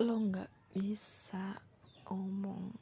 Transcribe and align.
lo 0.00 0.16
nggak 0.16 0.48
bisa 0.72 1.60
ngomong 2.08 2.72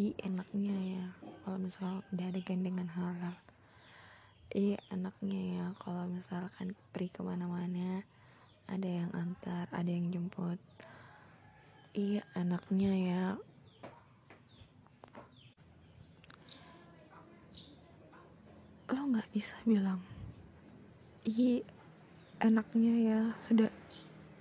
i 0.00 0.16
enaknya 0.16 0.72
ya 0.80 1.06
kalau 1.44 1.60
misal 1.60 2.00
udah 2.08 2.26
ada 2.32 2.40
gandengan 2.40 2.88
halal. 2.88 3.36
I 4.56 4.80
enaknya 4.88 5.40
ya 5.60 5.66
kalau 5.76 6.08
misalkan 6.08 6.72
pergi 6.88 7.12
ke 7.12 7.20
mana-mana 7.20 8.00
ada 8.64 8.88
yang 8.88 9.12
antar 9.12 9.68
ada 9.76 9.92
yang 9.92 10.08
jemput. 10.08 10.56
Iya 11.92 12.24
enaknya 12.32 12.92
ya. 12.96 13.24
Lo 18.88 19.00
nggak 19.12 19.28
bisa 19.36 19.52
bilang 19.68 20.00
iya 21.28 21.60
enaknya 22.40 22.94
ya 23.04 23.20
sudah 23.44 23.68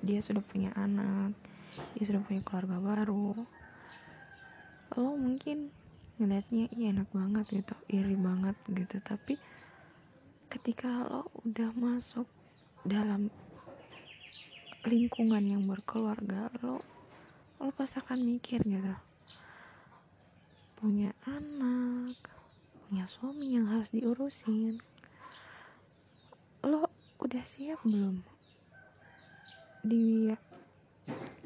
dia 0.03 0.19
sudah 0.19 0.43
punya 0.43 0.75
anak 0.75 1.31
dia 1.97 2.03
sudah 2.05 2.21
punya 2.21 2.41
keluarga 2.45 2.77
baru. 2.77 3.33
Lo 4.93 5.17
mungkin 5.17 5.73
ngeliatnya 6.21 6.69
iya 6.77 6.93
enak 6.93 7.09
banget 7.09 7.45
gitu 7.49 7.73
iri 7.89 8.13
banget 8.13 8.53
gitu. 8.69 9.01
Tapi 9.01 9.33
ketika 10.53 11.09
lo 11.09 11.33
udah 11.41 11.73
masuk 11.73 12.29
dalam 12.85 13.33
lingkungan 14.83 15.41
yang 15.47 15.63
berkeluarga 15.63 16.51
lo 16.59 16.83
lo 17.63 17.71
pasti 17.71 18.03
akan 18.03 18.19
mikir 18.27 18.59
gitu 18.67 18.91
punya 20.75 21.15
anak 21.23 22.19
punya 22.91 23.07
suami 23.07 23.55
yang 23.55 23.71
harus 23.71 23.87
diurusin. 23.95 24.83
Lo 26.67 26.91
udah 27.23 27.43
siap 27.47 27.79
belum 27.87 28.32
di 29.83 30.31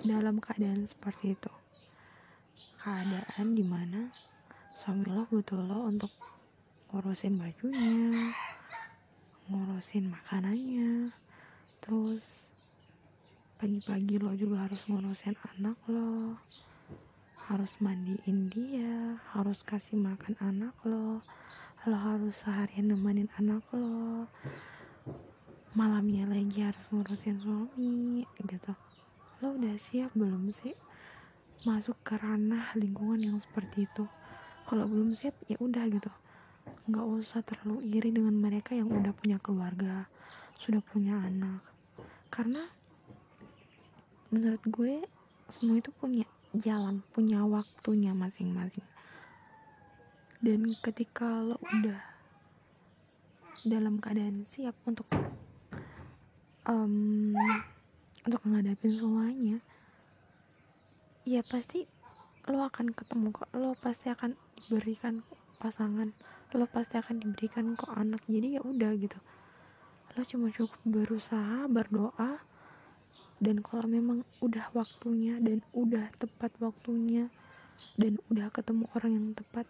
dalam 0.05 0.37
keadaan 0.37 0.85
seperti 0.85 1.33
itu. 1.33 1.51
Keadaan 2.77 3.57
di 3.57 3.65
mana 3.65 4.13
suami 4.77 5.09
lo 5.09 5.25
butuh 5.25 5.57
lo 5.57 5.89
untuk 5.89 6.13
ngurusin 6.93 7.35
bajunya 7.41 8.13
ngurusin 9.49 10.07
makanannya 10.07 11.09
terus 11.81 12.47
pagi-pagi 13.57 14.21
lo 14.21 14.37
juga 14.37 14.69
harus 14.69 14.85
ngurusin 14.85 15.33
anak 15.57 15.75
lo 15.89 16.37
harus 17.49 17.73
mandiin 17.81 18.53
dia 18.53 19.17
harus 19.33 19.65
kasih 19.65 19.97
makan 19.97 20.37
anak 20.37 20.77
lo 20.85 21.25
lo 21.89 21.97
harus 21.97 22.45
seharian 22.45 22.93
nemenin 22.93 23.33
anak 23.35 23.65
lo 23.73 24.29
malamnya 25.77 26.25
lagi 26.25 26.65
harus 26.65 26.89
ngurusin 26.89 27.37
suami 27.37 28.25
gitu. 28.49 28.73
Lo 29.45 29.53
udah 29.53 29.77
siap 29.77 30.09
belum 30.17 30.49
sih 30.49 30.73
masuk 31.69 31.93
ke 32.01 32.17
ranah 32.17 32.73
lingkungan 32.73 33.21
yang 33.21 33.37
seperti 33.37 33.85
itu? 33.85 34.09
Kalau 34.65 34.89
belum 34.89 35.13
siap 35.13 35.37
ya 35.45 35.53
udah 35.61 35.85
gitu. 35.85 36.09
Nggak 36.89 37.05
usah 37.21 37.45
terlalu 37.45 37.93
iri 37.93 38.09
dengan 38.09 38.33
mereka 38.33 38.73
yang 38.73 38.89
udah 38.89 39.13
punya 39.13 39.37
keluarga 39.37 40.09
sudah 40.57 40.81
punya 40.81 41.13
anak. 41.21 41.61
Karena 42.33 42.65
menurut 44.33 44.65
gue 44.65 45.05
semua 45.53 45.77
itu 45.77 45.93
punya 45.93 46.25
jalan 46.57 47.05
punya 47.13 47.45
waktunya 47.45 48.17
masing-masing. 48.17 48.83
Dan 50.41 50.65
ketika 50.81 51.45
lo 51.45 51.61
udah 51.61 52.01
dalam 53.61 54.01
keadaan 54.01 54.49
siap 54.49 54.73
untuk 54.89 55.05
um, 56.67 57.33
untuk 58.27 58.41
menghadapi 58.43 58.85
semuanya 58.91 59.63
ya 61.27 61.43
pasti 61.43 61.83
lo 62.47 62.63
akan 62.63 62.95
ketemu 62.95 63.35
kok. 63.35 63.51
Lo 63.51 63.75
pasti 63.75 64.07
akan 64.07 64.31
diberikan 64.55 65.19
pasangan. 65.59 66.15
Lo 66.55 66.63
pasti 66.71 66.95
akan 66.95 67.19
diberikan 67.19 67.75
kok 67.75 67.91
anak. 67.91 68.23
Jadi 68.31 68.55
ya 68.55 68.61
udah 68.63 68.95
gitu. 68.95 69.19
Lo 70.15 70.23
cuma 70.23 70.47
cukup 70.55 70.79
berusaha 70.87 71.67
berdoa 71.67 72.39
dan 73.43 73.59
kalau 73.61 73.85
memang 73.85 74.23
udah 74.39 74.71
waktunya 74.71 75.37
dan 75.43 75.61
udah 75.75 76.09
tepat 76.17 76.55
waktunya 76.63 77.29
dan 77.99 78.17
udah 78.31 78.49
ketemu 78.49 78.89
orang 78.97 79.11
yang 79.13 79.27
tepat 79.37 79.67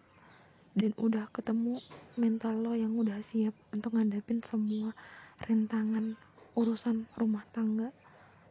dan 0.77 0.93
udah 0.95 1.27
ketemu 1.35 1.75
mental 2.15 2.55
lo 2.63 2.77
yang 2.77 2.95
udah 2.95 3.19
siap 3.19 3.51
untuk 3.75 3.97
ngadapin 3.97 4.39
semua 4.39 4.95
rintangan 5.43 6.15
urusan 6.57 7.05
rumah 7.13 7.45
tangga 7.53 7.93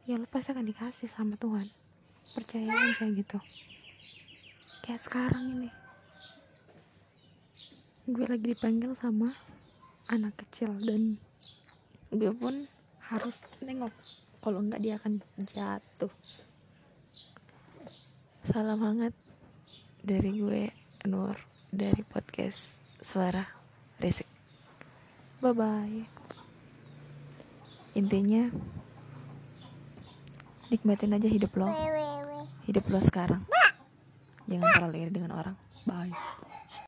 ya 0.07 0.15
lo 0.15 0.31
pasti 0.31 0.55
akan 0.55 0.63
dikasih 0.63 1.11
sama 1.11 1.35
Tuhan. 1.35 1.67
Percaya 2.31 2.71
aja 2.71 3.11
gitu. 3.11 3.39
Kayak 4.87 5.03
sekarang 5.03 5.45
ini. 5.59 5.71
Gue 8.07 8.27
lagi 8.31 8.55
dipanggil 8.55 8.95
sama 8.95 9.35
anak 10.07 10.39
kecil 10.47 10.71
dan 10.79 11.19
gue 12.15 12.31
pun 12.31 12.71
harus 13.11 13.35
nengok 13.59 13.91
kalau 14.39 14.63
enggak 14.63 14.79
dia 14.79 14.95
akan 15.03 15.19
jatuh. 15.51 16.15
Salam 18.47 18.79
hangat 18.79 19.15
dari 20.07 20.31
gue 20.39 20.71
Nur 21.11 21.35
dari 21.75 22.07
podcast 22.07 22.79
suara 23.03 23.43
risik. 23.99 24.31
Bye 25.43 25.51
bye 25.51 26.46
intinya 27.97 28.53
nikmatin 30.69 31.17
aja 31.17 31.29
hidup 31.33 31.57
lo. 31.57 31.73
Hidup 32.69 32.85
lo 32.93 33.01
sekarang. 33.01 33.43
Jangan 34.47 34.69
terlalu 34.77 34.97
iri 35.09 35.13
dengan 35.17 35.33
orang. 35.35 35.57
Bye 35.89 36.46